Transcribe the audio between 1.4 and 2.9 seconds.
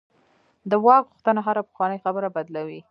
هره پخوانۍ خبره بدلوي.